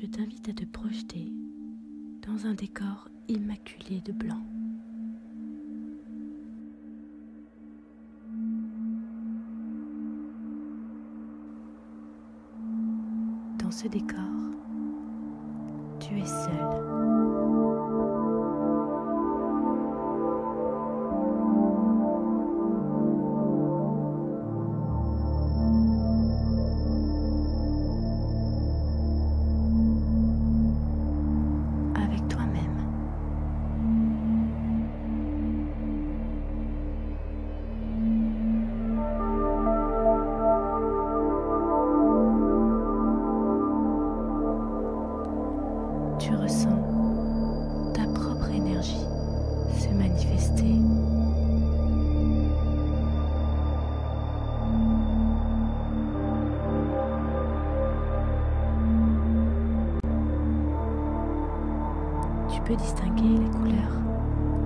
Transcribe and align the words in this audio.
je 0.00 0.06
t'invite 0.06 0.48
à 0.48 0.52
te 0.52 0.64
projeter 0.64 1.32
dans 2.24 2.46
un 2.46 2.54
décor 2.54 3.08
immaculé 3.26 4.00
de 4.00 4.12
blanc. 4.12 4.40
Dans 13.58 13.72
ce 13.72 13.88
décor, 13.88 14.18
tu 15.98 16.16
es 16.16 16.26
seul. 16.26 17.27
Peux 62.68 62.76
distinguer 62.76 63.22
les 63.22 63.50
couleurs 63.50 63.96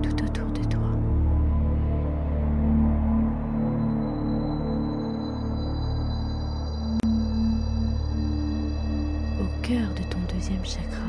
tout 0.01 0.25
autour 0.25 0.47
de 0.47 0.63
toi. 0.65 0.81
Au 9.39 9.61
cœur 9.61 9.87
de 9.95 10.03
ton 10.11 10.19
deuxième 10.35 10.65
chakra, 10.65 10.99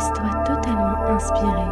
Laisse-toi 0.00 0.30
totalement 0.46 0.96
inspirer 1.10 1.68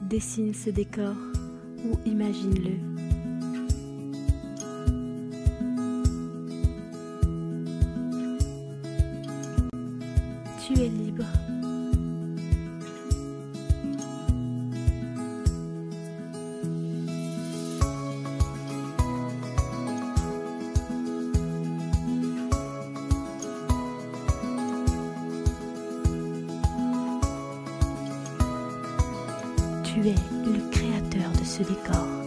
Dessine 0.00 0.54
ce 0.54 0.70
décor 0.70 1.14
ou 1.84 1.98
imagine-le. 2.06 2.78
Tu 10.64 10.72
es 10.80 10.88
libre. 10.88 11.26
Ce 31.58 31.64
décor. 31.64 32.17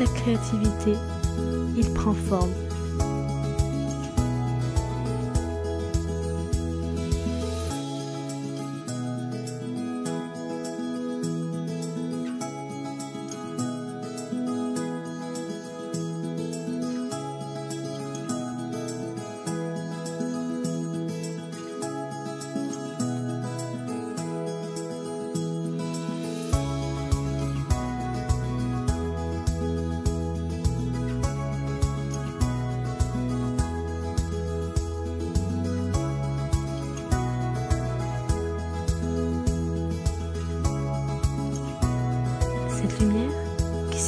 Ta 0.00 0.06
créativité, 0.06 0.94
il 1.76 1.92
prend 1.92 2.14
forme. 2.14 2.69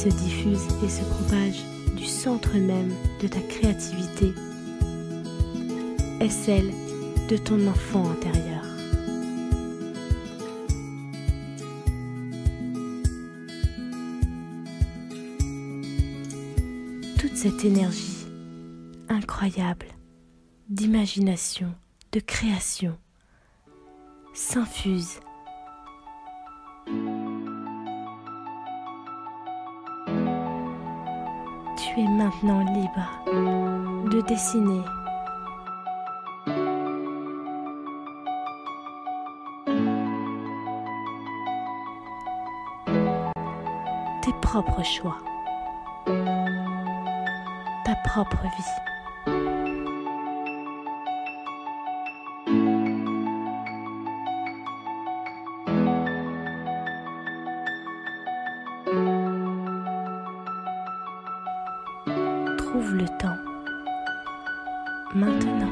Se 0.03 0.09
diffuse 0.09 0.67
et 0.83 0.89
se 0.89 1.03
propage 1.05 1.63
du 1.95 2.05
centre 2.05 2.57
même 2.57 2.93
de 3.21 3.27
ta 3.29 3.39
créativité 3.39 4.33
est 6.19 6.29
celle 6.29 6.71
de 7.29 7.37
ton 7.37 7.65
enfant 7.67 8.09
intérieur. 8.11 8.63
Toute 17.17 17.37
cette 17.37 17.63
énergie 17.63 18.27
incroyable 19.07 19.87
d'imagination, 20.67 21.73
de 22.11 22.19
création 22.19 22.97
s'infuse 24.33 25.21
tu 31.83 31.99
es 31.99 32.07
maintenant 32.07 32.63
libre 32.73 33.09
de 34.09 34.21
dessiner. 34.21 34.83
tes 44.21 44.31
propres 44.41 44.83
choix, 44.83 45.17
ta 47.83 47.95
propre 48.05 48.43
vie. 48.43 48.92
Maintenant, 65.15 65.71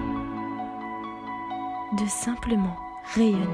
de 1.98 2.06
simplement 2.08 2.78
rayonner 3.16 3.48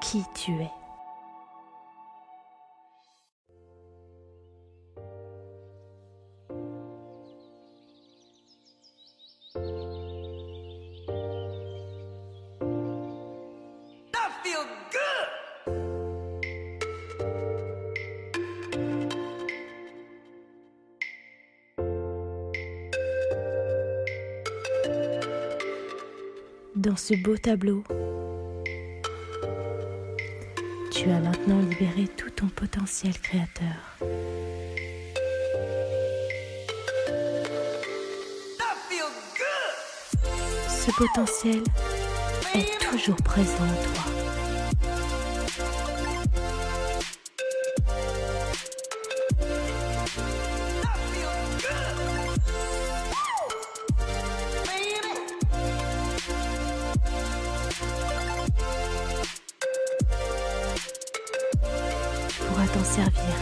qui 0.00 0.24
tu 0.34 0.52
es. 0.60 0.70
Dans 26.82 26.96
ce 26.96 27.14
beau 27.14 27.36
tableau, 27.36 27.84
tu 30.90 31.08
as 31.10 31.20
maintenant 31.20 31.60
libéré 31.60 32.08
tout 32.16 32.30
ton 32.30 32.48
potentiel 32.48 33.12
créateur. 33.20 33.96
Ce 40.68 40.90
potentiel 40.96 41.62
est 42.56 42.90
toujours 42.90 43.22
présent 43.22 43.62
en 43.62 43.84
toi. 43.84 44.21
Pourra 62.62 62.74
t'en 62.74 62.84
servir 62.84 63.34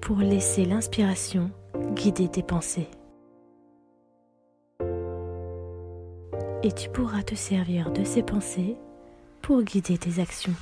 pour 0.00 0.18
laisser 0.18 0.64
l'inspiration 0.64 1.50
guider 1.94 2.28
tes 2.28 2.42
pensées. 2.42 2.88
Et 6.62 6.72
tu 6.72 6.88
pourras 6.90 7.22
te 7.22 7.34
servir 7.34 7.90
de 7.90 8.04
ces 8.04 8.22
pensées 8.22 8.76
pour 9.42 9.62
guider 9.62 9.98
tes 9.98 10.20
actions. 10.20 10.54